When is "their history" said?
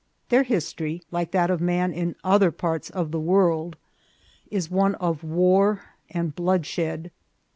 0.29-1.03